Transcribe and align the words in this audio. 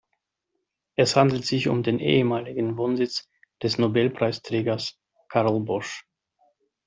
Es 0.97 1.15
handelt 1.15 1.45
sich 1.45 1.67
um 1.67 1.83
den 1.83 1.99
ehemaligen 1.99 2.75
Wohnsitz 2.75 3.29
des 3.61 3.77
Nobelpreisträgers 3.77 4.97
Carl 5.29 5.59
Bosch. 5.59 6.07